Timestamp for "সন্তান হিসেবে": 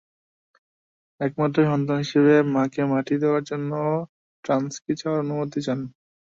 1.69-2.33